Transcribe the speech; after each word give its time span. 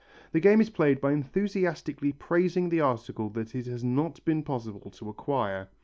The 0.31 0.39
game 0.39 0.59
is 0.59 0.71
played 0.71 0.99
by 0.99 1.11
enthusiastically 1.11 2.11
praising 2.11 2.69
the 2.69 2.81
article 2.81 3.29
that 3.29 3.53
it 3.53 3.67
has 3.67 3.83
not 3.83 4.25
been 4.25 4.41
possible 4.41 4.89
to 4.89 5.09
acquire. 5.09 5.67